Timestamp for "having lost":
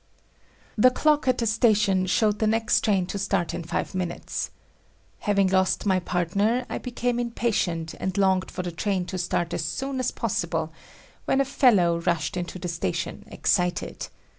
5.19-5.85